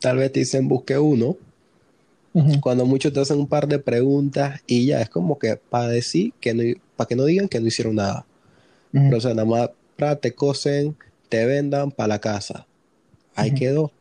[0.00, 1.36] tal vez te dicen busque uno.
[2.60, 6.32] Cuando muchos te hacen un par de preguntas y ya es como que para decir
[6.40, 6.64] que no,
[6.96, 8.26] para que no digan que no hicieron nada.
[8.92, 9.02] Uh-huh.
[9.04, 10.96] Pero o sea, nada más te cosen,
[11.28, 12.66] te vendan para la casa.
[13.36, 13.56] Ahí uh-huh.
[13.56, 13.92] quedó.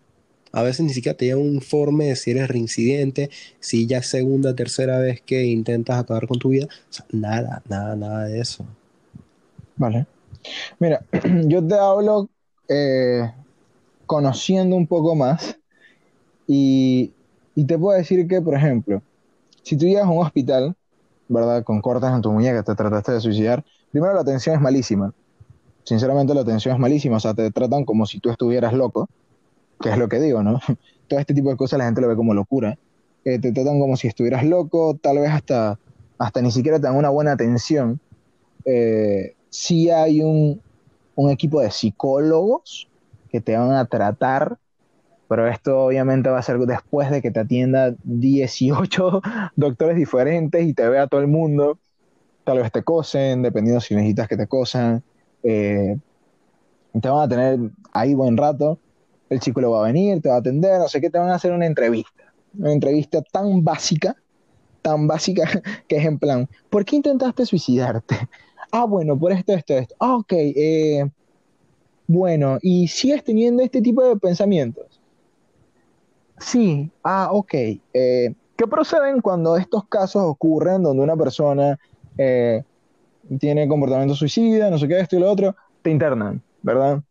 [0.52, 3.30] A veces ni siquiera te llevan un informe de si eres reincidente,
[3.60, 6.68] si ya es segunda, tercera vez que intentas acabar con tu vida.
[7.12, 8.66] Nada, nada, nada de eso.
[9.76, 10.08] Vale.
[10.80, 11.04] Mira,
[11.46, 12.30] yo te hablo
[12.68, 13.32] eh,
[14.06, 15.58] conociendo un poco más
[16.48, 17.12] y,
[17.56, 19.02] y, te puedo decir que, por ejemplo,
[19.64, 20.76] si tú llegas a un hospital,
[21.28, 21.64] ¿verdad?
[21.64, 25.14] Con cortes en tu muñeca, te trataste de suicidar, primero la atención es malísima.
[25.84, 29.10] Sinceramente la atención es malísima, o sea, te tratan como si tú estuvieras loco
[29.80, 30.60] que es lo que digo, ¿no?
[31.08, 32.78] Todo este tipo de cosas la gente lo ve como locura.
[33.26, 35.80] Eh, te tratan como si estuvieras loco, tal vez hasta,
[36.18, 38.00] hasta ni siquiera te dan una buena atención.
[38.66, 40.62] Eh, sí hay un,
[41.16, 42.88] un equipo de psicólogos
[43.30, 44.58] que te van a tratar,
[45.28, 49.22] pero esto obviamente va a ser después de que te atienda 18
[49.56, 51.80] doctores diferentes y te vea todo el mundo.
[52.46, 55.04] Tal vez te cosen, dependiendo si necesitas que te cosan.
[55.44, 55.98] Eh,
[57.02, 57.60] te van a tener
[57.94, 58.80] ahí buen rato
[59.30, 61.36] el psicólogo va a venir, te va a atender, no sé qué, te van a
[61.36, 62.34] hacer una entrevista.
[62.58, 64.16] Una entrevista tan básica,
[64.82, 65.44] tan básica,
[65.88, 68.16] que es en plan, ¿por qué intentaste suicidarte?
[68.72, 69.96] Ah, bueno, por esto, esto, esto.
[70.00, 71.10] Ah, ok, eh,
[72.08, 75.02] bueno, ¿y sigues teniendo este tipo de pensamientos?
[76.40, 77.54] Sí, ah, ok.
[77.94, 81.78] Eh, ¿Qué proceden cuando estos casos ocurren donde una persona
[82.18, 82.63] eh,
[83.40, 85.56] tiene comportamiento suicida, no sé qué, esto y lo otro?
[85.82, 87.02] Te internan, ¿verdad?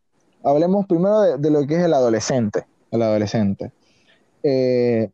[0.47, 2.65] Hablemos primero de, de, lo que es el adolescente.
[2.91, 3.73] El adolescente.
[4.43, 5.11] Eh,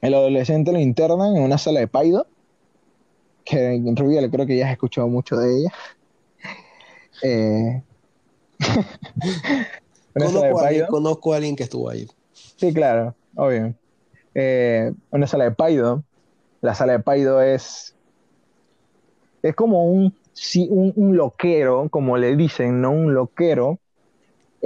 [0.00, 2.26] el adolescente lo internan en una sala de Paido,
[3.44, 5.72] que en realidad creo que ya has escuchado mucho de ella.
[7.22, 7.80] Eh,
[10.12, 12.08] conozco, a alguien, conozco, a alguien, que estuvo ahí.
[12.32, 13.72] Sí, claro, obvio.
[14.34, 16.02] Eh, una sala de Paido.
[16.60, 17.94] La sala de Paido es.
[19.42, 20.12] Es como un,
[20.68, 22.90] un, un loquero, como le dicen, ¿no?
[22.90, 23.78] Un loquero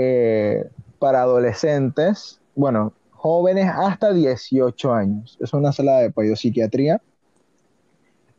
[0.01, 5.37] eh, para adolescentes, bueno, jóvenes hasta 18 años.
[5.41, 7.03] Es una sala de psiquiatría.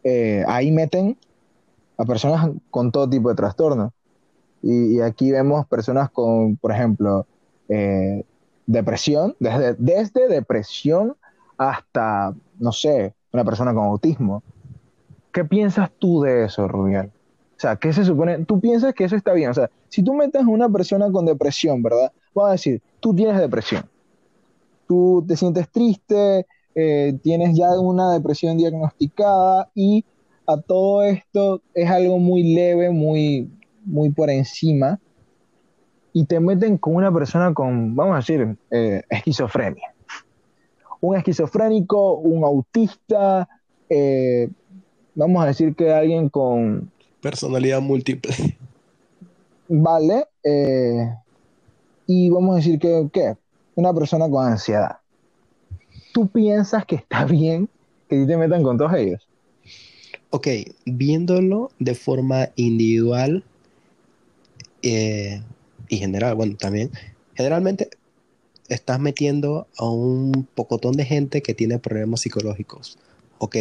[0.05, 1.17] Eh, ahí meten
[1.97, 3.91] a personas con todo tipo de trastornos.
[4.61, 7.25] Y, aquí vemos personas con, por ejemplo,
[7.67, 8.23] eh,
[8.65, 11.15] depresión, desde, depresión
[11.57, 14.43] hasta, no sé, una persona con autismo.
[15.33, 17.11] ¿Qué piensas tú de eso, Rubial?
[17.59, 18.45] O sea, ¿qué se supone?
[18.45, 19.49] Tú piensas que eso está bien.
[19.49, 22.09] O sea, si tú metes a una persona con depresión, ¿verdad?
[22.33, 23.83] Vamos a decir, tú tienes depresión.
[24.87, 30.05] Tú te sientes triste, eh, tienes ya una depresión diagnosticada y
[30.47, 33.51] a todo esto es algo muy leve, muy,
[33.83, 34.97] muy por encima.
[36.13, 39.93] Y te meten con una persona con, vamos a decir, eh, esquizofrenia.
[41.01, 43.49] Un esquizofrénico, un autista,
[43.89, 44.49] eh,
[45.13, 46.89] vamos a decir que alguien con...
[47.21, 48.33] Personalidad múltiple.
[49.67, 50.25] Vale.
[50.43, 51.13] Eh,
[52.07, 53.35] y vamos a decir que, ¿qué?
[53.75, 54.97] Una persona con ansiedad.
[56.13, 57.69] ¿Tú piensas que está bien
[58.09, 59.27] que te metan con todos ellos?
[60.31, 60.47] Ok,
[60.85, 63.43] viéndolo de forma individual
[64.81, 65.41] eh,
[65.87, 66.91] y general, bueno, también,
[67.35, 67.89] generalmente
[68.69, 72.97] estás metiendo a un pocotón de gente que tiene problemas psicológicos.
[73.39, 73.55] Ok,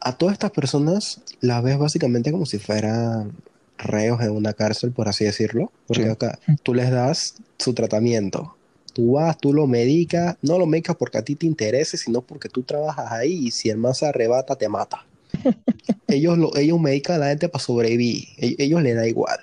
[0.00, 3.32] a todas estas personas las ves básicamente como si fueran
[3.78, 8.54] reos en una cárcel, por así decirlo, porque acá tú les das su tratamiento.
[8.92, 12.48] Tú vas, tú lo medicas, no lo medicas porque a ti te interese, sino porque
[12.48, 15.06] tú trabajas ahí y si el man se arrebata, te mata.
[16.08, 19.38] ellos, lo, ellos medican a la gente para sobrevivir, e, ellos, les da igual.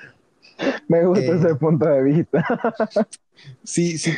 [0.87, 2.45] Me gusta eh, ese punto de vista.
[3.63, 4.11] sí, sí.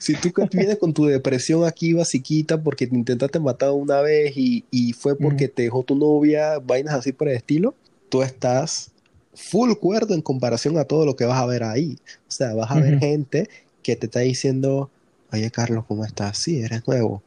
[0.00, 4.92] Si tú vienes con tu depresión aquí basiquita porque te intentaste matar una vez y,
[4.92, 7.74] fue porque te dejó tu novia, vainas así por el estilo,
[8.08, 8.90] tú estás
[9.34, 11.98] full cuerdo en comparación a todo lo que vas a ver ahí.
[12.26, 13.48] O sea, vas a ver gente
[13.82, 14.90] que te está diciendo,
[15.32, 16.38] oye Carlos, ¿cómo estás?
[16.38, 17.22] Sí, eres nuevo.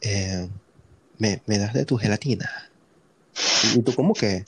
[0.00, 0.48] Eh,
[1.18, 2.50] ¿me, ¿me, das de tu gelatina?
[3.74, 4.44] Y tú, ¿cómo que?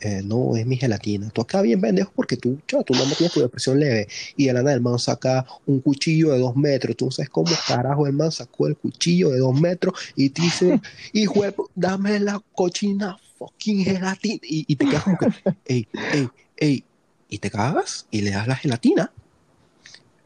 [0.00, 1.30] Eh, no es mi gelatina.
[1.30, 4.08] Tú acá bien pendejo porque tú, chaval, tú no tienes tu depresión leve.
[4.36, 6.96] Y el nada el man saca un cuchillo de dos metros.
[6.96, 10.42] Tú no sabes cómo carajo el man sacó el cuchillo de dos metros y te
[10.42, 10.80] dice,
[11.12, 11.42] hijo,
[11.74, 14.40] dame la cochina fucking gelatina.
[14.42, 15.26] Y, te quedas como que,
[15.64, 16.84] ey, ey, ey.
[17.28, 19.10] Y te cagas y le das la gelatina.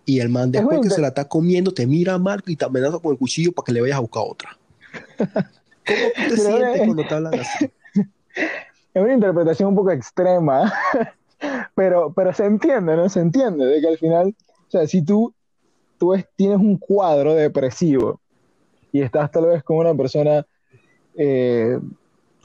[0.05, 2.99] Y el man después que se la está comiendo te mira mal y te amenaza
[2.99, 4.59] con el cuchillo para que le vayas a buscar otra.
[5.19, 5.37] ¿Cómo
[6.29, 7.71] te sientes cuando te hablan así?
[8.99, 10.73] Es una interpretación un poco extrema,
[11.75, 13.09] pero, pero se entiende, ¿no?
[13.09, 14.35] Se entiende de que al final,
[14.67, 15.33] o sea, si tú,
[15.99, 18.21] tú tienes un cuadro depresivo
[18.93, 20.45] y estás tal vez con una persona
[21.15, 21.79] eh,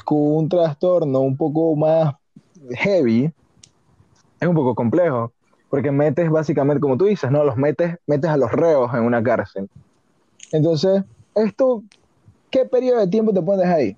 [0.05, 2.13] con un trastorno un poco más
[2.71, 3.31] heavy,
[4.39, 5.31] es un poco complejo,
[5.69, 7.43] porque metes básicamente, como tú dices, ¿no?
[7.43, 9.69] Los metes, metes a los reos en una cárcel.
[10.51, 11.03] Entonces,
[11.35, 11.81] esto,
[12.51, 13.97] ¿qué periodo de tiempo te pones ahí?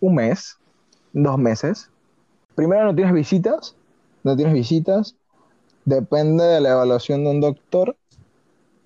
[0.00, 0.59] Un mes,
[1.12, 1.90] dos meses.
[2.54, 3.76] Primero no tienes visitas,
[4.24, 5.16] no tienes visitas.
[5.84, 7.96] Depende de la evaluación de un doctor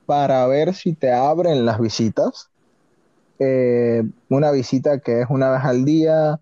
[0.06, 2.50] para ver si te abren las visitas.
[3.38, 6.40] Eh, una visita que es una vez al día,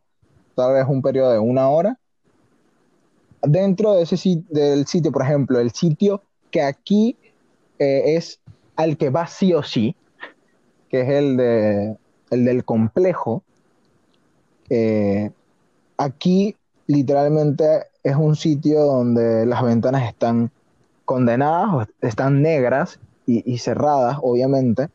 [0.54, 1.98] tal vez un periodo de una hora.
[3.42, 7.16] Dentro de ese del sitio, por ejemplo, el sitio que aquí
[7.78, 8.40] eh, es
[8.76, 9.96] al que va sí o sí,
[10.88, 11.96] que es el, de,
[12.30, 13.42] el del complejo,
[14.68, 15.30] eh,
[16.02, 16.56] Aquí
[16.88, 20.50] literalmente es un sitio donde las ventanas están
[21.04, 24.88] condenadas, están negras y, cerradas, obviamente.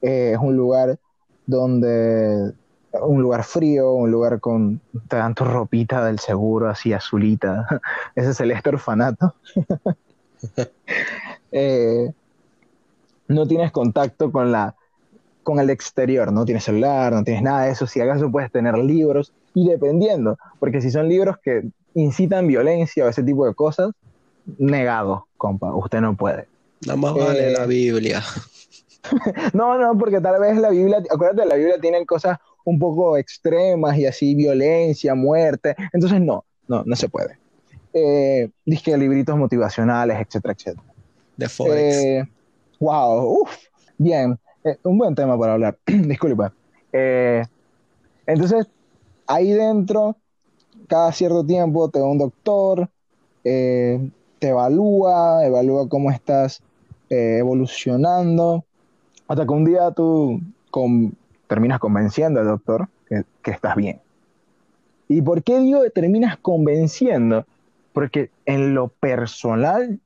[0.00, 0.96] Eh, es un lugar
[1.44, 2.52] donde,
[2.92, 7.66] un lugar frío, un lugar con, te dan tu ropita del seguro así azulita.
[8.14, 9.34] Ese es el este orfanato.
[11.56, 12.12] Eh,
[13.28, 14.74] no tienes contacto con la
[15.44, 18.76] con el exterior, no tienes celular, no tienes nada de eso, si acaso puedes tener
[18.76, 21.62] libros y dependiendo, porque si son libros que
[21.94, 23.92] incitan violencia o ese tipo de cosas,
[24.58, 26.46] negado, compa, usted no puede.
[26.86, 28.22] Nada más vale la eh, Biblia.
[29.54, 33.96] no, no, porque tal vez la Biblia, acuérdate, la Biblia tiene cosas un poco extremas
[33.96, 37.38] y así, violencia, muerte, entonces no, no, no se puede.
[37.92, 40.82] Eh, disque libritos motivacionales, etcétera, etcétera.
[41.36, 41.96] De Forex.
[41.96, 42.28] Eh,
[42.80, 43.56] wow, uff,
[43.98, 46.52] bien, eh, un buen tema para hablar, disculpa.
[48.26, 48.66] entonces,
[49.26, 50.16] ahí dentro,
[50.88, 52.88] cada cierto tiempo te da un doctor,
[53.44, 56.62] eh, te evalúa, evalúa cómo estás
[57.10, 58.64] eh, evolucionando,
[59.28, 60.40] hasta que un día tú
[61.46, 64.00] terminas convenciendo al doctor que, que, estás bien.
[65.08, 67.46] ¿Y por qué digo que terminas convenciendo?
[67.92, 70.00] Porque en lo personal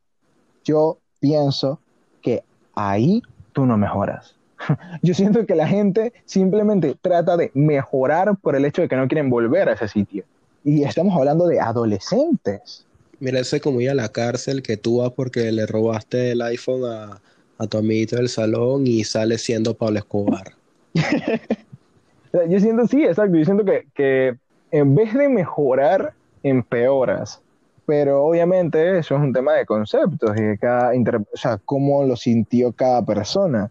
[0.65, 1.81] yo pienso
[2.21, 4.38] que ahí tú no mejoras.
[5.03, 9.09] Yo siento que la gente simplemente trata de mejorar por el hecho de que no
[9.09, 10.25] quieren volver a ese sitio.
[10.65, 12.85] Y estamos hablando de adolescentes.
[13.21, 16.85] Mira, ese como ir a la cárcel que tú vas porque le robaste el iPhone
[16.85, 17.21] a,
[17.59, 20.53] a tu amiguito del salón y sale siendo Pablo Escobar.
[20.95, 24.37] yo siento, sí, exacto, yo siento que, que
[24.71, 27.41] en vez de mejorar, empeoras.
[27.87, 32.17] Pero obviamente eso es un tema de conceptos y de cada, o sea, cómo lo
[32.17, 33.71] sintió cada persona.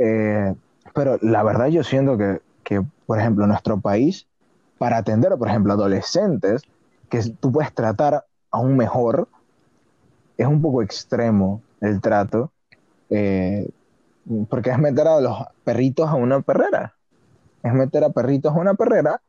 [0.00, 0.54] Eh,
[0.94, 4.26] pero la verdad yo siento que, que, por ejemplo, nuestro país,
[4.78, 6.62] para atender, por ejemplo, adolescentes,
[7.10, 9.28] que tú puedes tratar aún mejor,
[10.38, 12.50] es un poco extremo el trato,
[13.10, 13.68] eh,
[14.48, 16.94] porque es meter a los perritos a una perrera.
[17.62, 19.20] Es meter a perritos a una perrera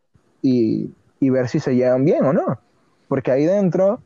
[0.42, 2.60] y, y ver si se llevan bien o no.
[3.10, 4.00] Porque ahí dentro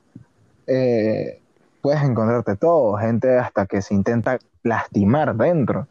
[0.66, 1.40] eh,
[1.82, 5.88] puedes encontrarte todo, gente hasta que se intenta lastimar dentro.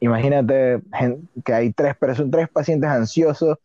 [0.00, 0.82] Imagínate
[1.44, 1.96] que hay tres,
[2.30, 3.58] tres pacientes ansiosos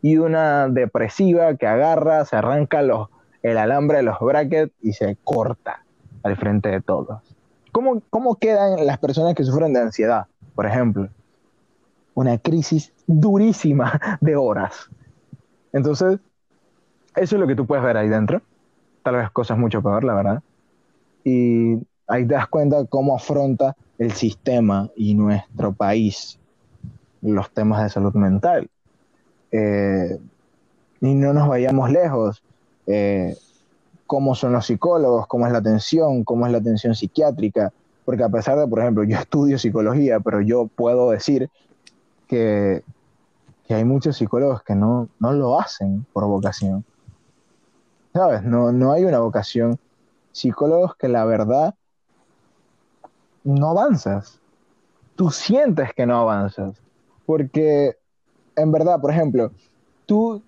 [0.00, 2.80] y una depresiva que agarra, se arranca
[3.42, 5.84] el alambre de los brackets y se corta
[6.22, 7.22] al frente de todos.
[7.72, 11.08] ¿Cómo, ¿Cómo quedan las personas que sufren de ansiedad, por ejemplo?
[12.14, 14.88] Una crisis durísima de horas.
[15.72, 16.20] Entonces,
[17.16, 18.42] eso es lo que tú puedes ver ahí dentro.
[19.02, 20.42] Tal vez cosas mucho peor, la verdad.
[21.24, 26.38] Y ahí te das cuenta cómo afronta el sistema y nuestro país
[27.22, 28.68] los temas de salud mental.
[29.50, 30.18] Eh,
[31.00, 32.42] y no nos vayamos lejos.
[32.86, 33.36] Eh,
[34.06, 37.72] cómo son los psicólogos, cómo es la atención, cómo es la atención psiquiátrica.
[38.04, 41.48] Porque a pesar de, por ejemplo, yo estudio psicología, pero yo puedo decir
[42.28, 42.82] que
[43.66, 46.84] que hay muchos psicólogos que no, lo hacen por vocación.
[48.12, 48.44] ¿Sabes?
[48.44, 49.78] No, no hay una vocación.
[50.32, 51.74] Psicólogos que la verdad
[53.44, 54.40] no avanzas.
[55.14, 56.76] Tú sientes que no avanzas.
[57.26, 57.96] Porque,
[58.56, 59.52] en verdad, por ejemplo,
[60.06, 60.42] tú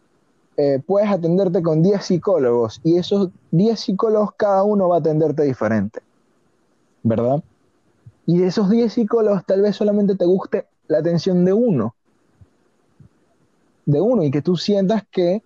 [0.57, 5.45] eh, puedes atenderte con 10 psicólogos y esos 10 psicólogos cada uno va a atenderte
[5.45, 6.01] diferente.
[7.03, 7.43] ¿Verdad?
[8.27, 11.95] Y de esos 10 psicólogos tal vez solamente te guste la atención de uno
[13.87, 15.43] de uno y que tú sientas que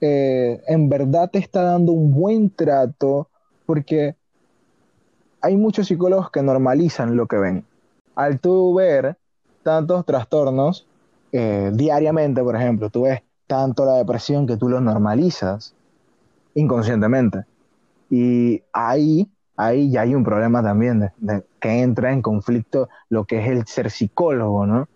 [0.00, 3.28] eh, en verdad te está dando un buen trato,
[3.66, 4.14] porque
[5.44, 7.64] hay muchos psicólogos que normalizan lo que ven.
[8.14, 9.18] Al tú ver
[9.62, 10.86] tantos trastornos
[11.32, 15.74] eh, diariamente, por ejemplo, tú ves tanto la depresión que tú lo normalizas
[16.54, 17.44] inconscientemente.
[18.08, 21.12] Y ahí, ahí ya hay un problema también
[21.60, 24.88] que entra en conflicto lo que es el ser psicólogo, ¿no?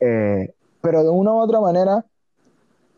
[0.00, 2.06] Eh, pero de una u otra manera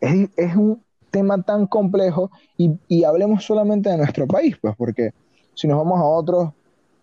[0.00, 0.80] es, un
[1.10, 5.10] tema tan complejo y, hablemos solamente de nuestro país, pues porque
[5.54, 6.52] si nos vamos a otros,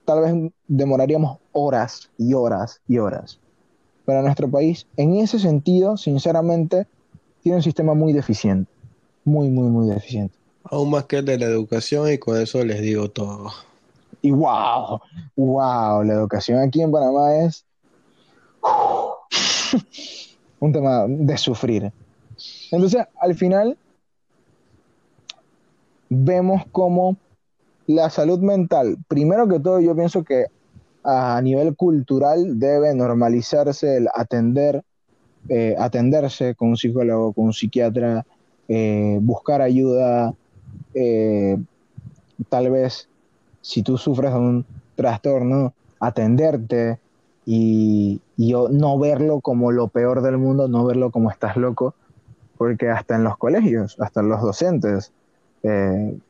[0.08, 3.40] tal vez demoraríamos horas y horas y horas.
[4.06, 6.88] Pero nuestro país, en ese sentido, sinceramente,
[7.44, 8.72] tiene un sistema muy deficiente,
[9.26, 10.34] muy, muy, muy deficiente.
[10.64, 13.52] Aún más que el de la educación y con eso les digo todo.
[14.22, 15.02] Y wow,
[15.36, 17.66] wow, la educación aquí en Panamá es
[20.62, 21.92] un tema de sufrir.
[22.72, 23.78] Entonces, al final,
[26.08, 27.18] vemos cómo
[27.88, 30.48] la salud mental, primero que todo, yo pienso que
[31.04, 34.84] a nivel cultural debe normalizarse el atender,
[35.48, 38.26] eh, atenderse con un psicólogo, con un psiquiatra,
[38.68, 40.34] eh, buscar ayuda,
[40.94, 41.58] eh,
[42.50, 43.08] tal vez
[43.62, 47.00] si tú sufres de un trastorno, atenderte,
[47.46, 51.96] y, no verlo como lo peor del mundo, no verlo como estás loco,
[52.58, 55.14] porque hasta en los colegios, hasta en los docentes,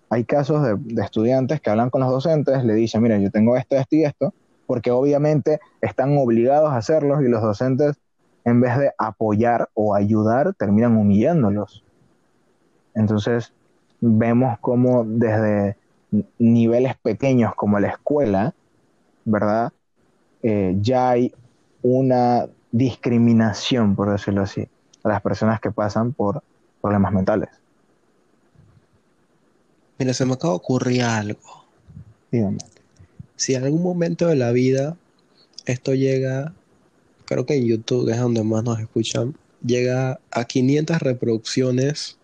[0.09, 3.75] hay casos de, estudiantes que hablan con los docentes, le dicen, mira, yo tengo esto,
[3.75, 4.33] esto y esto,
[4.65, 7.97] porque obviamente están obligados a hacerlos y los docentes,
[8.45, 11.83] en vez de apoyar o ayudar, terminan humillándolos.
[12.95, 13.53] Entonces,
[13.99, 15.77] vemos como desde
[16.37, 18.53] niveles pequeños como la escuela,
[19.25, 19.73] ¿verdad?
[20.41, 21.33] Eh, ya hay
[21.81, 24.67] una discriminación, por decirlo así,
[25.03, 26.43] a las personas que pasan por
[26.81, 27.49] problemas mentales.
[29.99, 31.65] Mira, se me acaba de ocurrir algo.
[32.31, 32.57] Dígame.
[33.35, 34.97] Si en algún momento de la vida
[35.65, 36.53] esto llega,
[37.25, 42.17] creo que en YouTube es donde más nos escuchan, llega a 500 reproducciones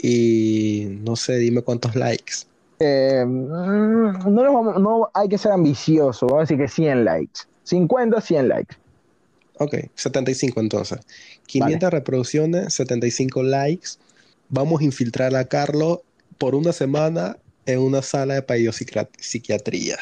[0.00, 2.34] y no sé, dime cuántos likes.
[2.80, 7.40] Eh, mm, no, hay que ser ambicioso, vamos a decir que 100 likes.
[7.64, 8.76] 50, 100 likes.
[9.58, 11.00] Ok, 75 entonces.
[11.46, 13.90] 500 reproducciones, 75 likes.
[14.48, 15.98] Vamos a infiltrar a Carlos
[16.38, 17.36] por una semana
[17.66, 18.42] en una sala de
[19.18, 19.98] psiquiatría.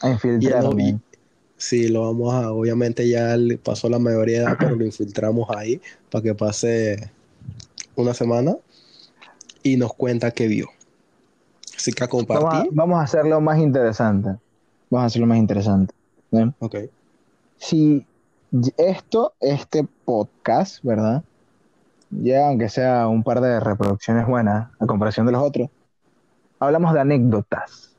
[0.00, 1.00] A Y infiltrar, no,
[1.56, 5.48] sí, lo vamos a, obviamente ya le pasó la mayoría de edad, pero lo infiltramos
[5.50, 5.80] ahí
[6.10, 7.10] para que pase
[7.94, 8.56] una semana
[9.62, 10.68] y nos cuenta qué vio.
[11.76, 12.70] Así que a Vamos a, compartir.
[12.72, 14.30] vamos a hacerlo más interesante.
[14.90, 15.94] Vamos a hacerlo más interesante.
[16.30, 16.54] ¿bien?
[16.58, 16.76] Ok.
[17.58, 18.04] Si
[18.76, 21.22] esto, este podcast, ¿verdad?
[22.22, 25.68] Ya aunque sea un par de reproducciones buenas a comparación de los otros,
[26.60, 27.96] hablamos de anécdotas.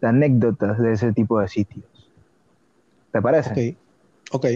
[0.00, 1.84] De anécdotas de ese tipo de sitios.
[3.12, 3.76] ¿Te parece?
[4.30, 4.34] Ok.
[4.34, 4.46] Ok.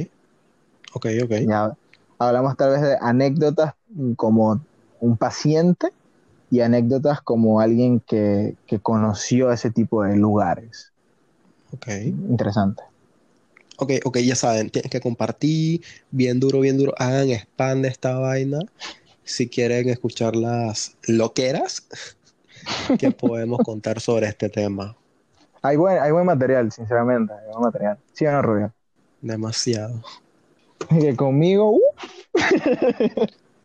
[0.95, 1.31] Ok, ok.
[1.47, 1.73] Ya
[2.18, 3.75] hablamos tal vez de anécdotas
[4.16, 4.61] como
[5.01, 5.93] un paciente
[6.51, 10.93] y anécdotas como alguien que, que conoció ese tipo de lugares.
[11.73, 11.89] Ok.
[12.29, 12.83] Interesante.
[13.79, 16.95] Ok, ok, ya saben, tienen que compartir bien duro, bien duro.
[16.99, 18.61] Hagan spam de esta vaina.
[19.25, 21.89] Si quieren escuchar las loqueras
[22.99, 24.99] que podemos contar sobre este tema.
[25.62, 27.33] Hay buen, hay buen material, sinceramente.
[27.35, 27.99] Hay buen material.
[28.12, 28.75] ¿Sí o no, Rubio?
[29.23, 30.03] Demasiado.
[31.01, 31.81] Que conmigo, uh,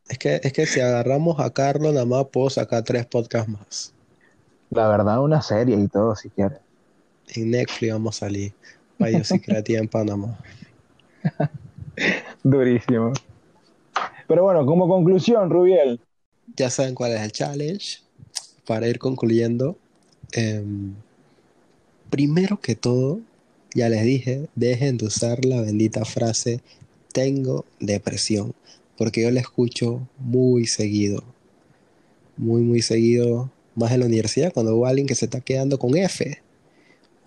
[0.09, 3.95] Es que, es que si agarramos a Carlos, nada más puedo sacar tres podcasts más.
[4.69, 6.59] la verdad, una serie y todo, si quieres.
[7.27, 8.55] En Netflix vamos a salir.
[9.43, 10.37] Creativa en Panamá.
[12.43, 13.13] Durísimo.
[14.27, 15.99] Pero bueno, como conclusión, Rubiel,
[16.55, 17.99] Ya saben cuál es el challenge.
[18.65, 19.77] Para ir concluyendo.
[20.33, 20.93] em,
[22.09, 23.19] primero que todo,
[23.73, 26.61] ya les dije, dejen de usar la bendita frase
[27.17, 28.53] tengo depresión.
[28.95, 31.23] Porque yo la escucho muy seguido.
[32.35, 33.49] Muy, muy seguido.
[33.73, 36.41] Más en la universidad, cuando a alguien que se está quedando con F.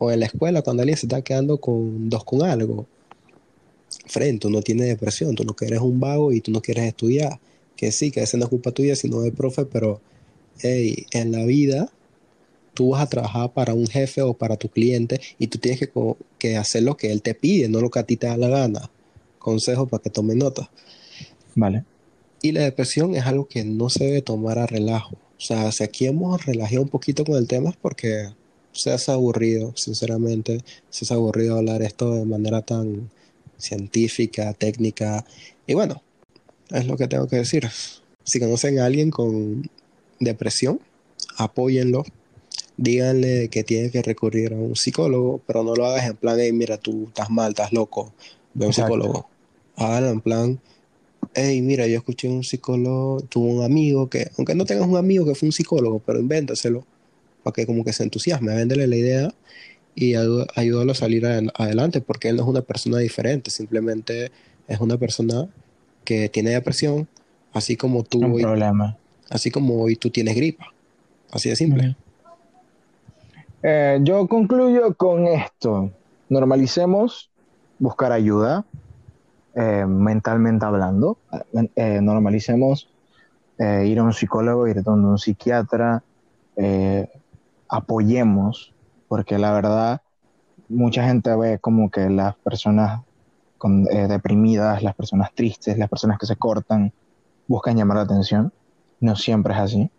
[0.02, 2.86] O en la escuela, cuando alguien se está quedando con dos con algo.
[4.06, 6.86] Fren, tú no tienes depresión, tú lo que eres un vago y tú no quieres
[6.86, 7.38] estudiar.
[7.76, 10.00] Que sí, que esa no es culpa tuya, sino del profe, pero
[10.62, 11.92] hey, en la vida
[12.72, 15.90] tú vas a trabajar para un jefe o para tu cliente y tú tienes que,
[16.38, 18.48] que hacer lo que él te pide, no lo que a ti te da la
[18.48, 18.90] gana.
[19.38, 20.70] Consejo para que tomen nota.
[21.54, 21.84] vale.
[22.40, 25.16] Y la depresión es algo que no se debe tomar a relajo.
[25.36, 28.30] O sea, si aquí hemos relajado un poquito con el tema es porque
[28.80, 33.10] se hace aburrido, sinceramente, se hace aburrido hablar esto de manera tan
[33.58, 35.26] científica, técnica.
[35.66, 36.02] Y bueno,
[36.70, 37.68] es lo que tengo que decir.
[38.24, 39.68] Si conocen a alguien con
[40.18, 40.80] depresión,
[41.36, 42.04] apóyenlo.
[42.78, 46.50] Díganle que tiene que recurrir a un psicólogo, pero no lo hagas en plan, hey,
[46.50, 48.14] mira, tú estás mal, estás loco,
[48.54, 48.94] ve a un Exacto.
[48.94, 49.28] psicólogo.
[49.76, 50.60] Háganlo en plan,
[51.34, 55.26] hey, mira, yo escuché un psicólogo, tuve un amigo que, aunque no tengas un amigo
[55.26, 56.86] que fue un psicólogo, pero invéntaselo
[57.42, 59.34] para que como que se entusiasme, véndele la idea
[59.94, 64.30] y ayú- ayúdalo a salir adel- adelante, porque él no es una persona diferente, simplemente
[64.68, 65.48] es una persona
[66.04, 67.08] que tiene depresión,
[67.52, 68.96] así como tú Un hoy, problema.
[69.28, 70.66] así como hoy tú tienes gripa,
[71.32, 71.96] así de simple.
[73.62, 75.90] Eh, yo concluyo con esto.
[76.28, 77.30] Normalicemos
[77.78, 78.64] buscar ayuda,
[79.54, 81.18] eh, mentalmente hablando.
[81.76, 82.88] Eh, normalicemos
[83.58, 86.02] eh, ir a un psicólogo, ir a un psiquiatra.
[86.56, 87.06] eh,
[87.70, 88.74] apoyemos,
[89.08, 90.02] porque la verdad,
[90.68, 93.02] mucha gente ve como que las personas
[93.58, 96.92] con- eh, deprimidas, las personas tristes, las personas que se cortan,
[97.46, 98.52] buscan llamar la atención.
[99.00, 99.90] No siempre es así.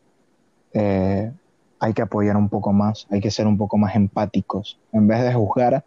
[0.74, 1.32] Eh,
[1.80, 4.80] hay que apoyar un poco más, hay que ser un poco más empáticos.
[4.92, 5.86] En vez de juzgar,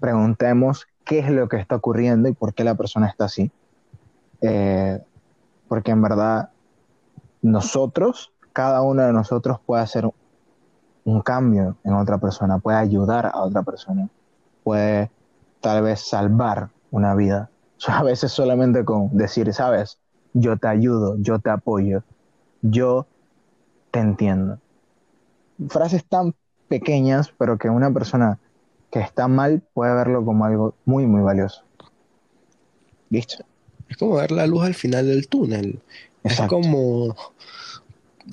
[0.00, 3.50] preguntemos qué es lo que está ocurriendo y por qué la persona está así.
[4.40, 5.00] Eh,
[5.68, 6.50] porque en verdad
[7.42, 10.08] nosotros, cada uno de nosotros puede hacer
[11.04, 14.08] un cambio en otra persona, puede ayudar a otra persona,
[14.62, 15.10] puede
[15.60, 17.50] tal vez salvar una vida.
[17.86, 19.98] A veces solamente con decir, sabes,
[20.32, 22.02] yo te ayudo, yo te apoyo,
[22.62, 23.06] yo
[23.90, 24.58] te entiendo
[25.68, 26.34] frases tan
[26.68, 28.38] pequeñas, pero que una persona
[28.90, 31.62] que está mal puede verlo como algo muy, muy valioso.
[33.10, 33.44] ¿Listo?
[33.88, 35.80] Es como ver la luz al final del túnel.
[36.22, 37.14] Es como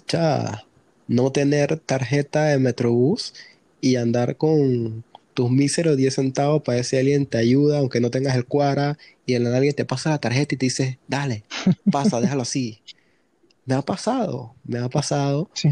[0.05, 0.63] cha,
[1.11, 3.33] no tener tarjeta de Metrobús
[3.81, 5.03] y andar con
[5.33, 8.97] tus míseros 10 centavos para ver si alguien te ayuda, aunque no tengas el cuara,
[9.25, 11.43] y en alguien te pasa la tarjeta y te dice, dale,
[11.91, 12.79] pasa, déjalo así.
[13.65, 15.69] Me ha pasado, me ha pasado, Sí.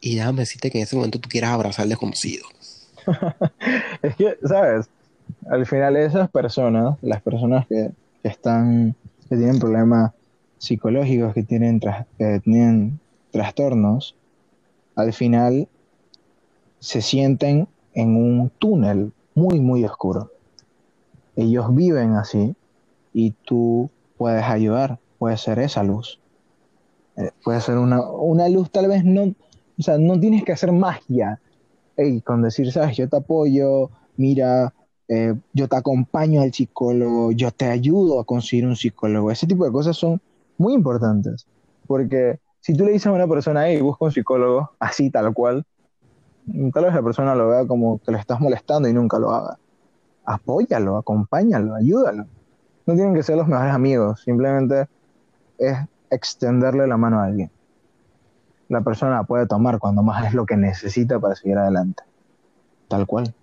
[0.00, 2.44] y déjame decirte que en ese momento tú quieras abrazar al desconocido.
[4.02, 4.88] Es que, ¿sabes?
[5.50, 7.90] Al final esas personas, las personas que,
[8.22, 8.94] que están,
[9.28, 10.12] que tienen problemas
[10.58, 12.98] psicológicos, que tienen, tras- que tienen
[13.30, 14.14] trastornos,
[14.98, 15.68] al final
[16.80, 20.32] se sienten en un túnel muy, muy oscuro.
[21.36, 22.56] Ellos viven así
[23.12, 26.18] y tú puedes ayudar, puedes ser esa luz.
[27.16, 30.72] Eh, puede ser una, una luz tal vez no, o sea, no tienes que hacer
[30.72, 31.40] magia.
[31.96, 34.74] Ey, con decir, sabes, yo te apoyo, mira,
[35.06, 39.30] eh, yo te acompaño al psicólogo, yo te ayudo a conseguir un psicólogo.
[39.30, 40.20] Ese tipo de cosas son
[40.56, 41.46] muy importantes,
[41.86, 45.64] porque si tú le dices a una persona, hey, busca un psicólogo, así tal cual,
[46.74, 49.58] tal vez la persona lo vea como que le estás molestando y nunca lo haga.
[50.26, 52.26] Apóyalo, acompáñalo, ayúdalo.
[52.84, 54.86] No tienen que ser los mejores amigos, simplemente
[55.56, 55.78] es
[56.10, 57.50] extenderle la mano a alguien.
[58.68, 62.02] La persona la puede tomar cuando más es lo que necesita para seguir adelante.
[62.86, 63.34] Tal cual.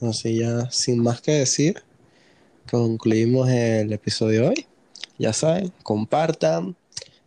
[0.00, 1.82] Así ya, sin más que decir,
[2.70, 4.66] concluimos el episodio de hoy.
[5.18, 6.76] Ya saben, compartan,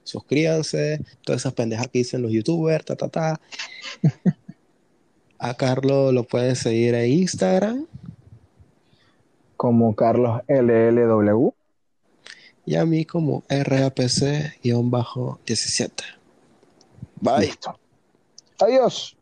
[0.05, 3.41] suscríbanse, todas esas pendejas que dicen los youtubers, ta, ta, ta.
[5.37, 7.85] A Carlos lo pueden seguir en Instagram.
[9.57, 11.53] Como Carlos LLW.
[12.65, 15.91] Y a mí como RAPC-17.
[17.21, 17.47] Bye.
[17.47, 17.77] Listo.
[18.59, 19.14] Adiós.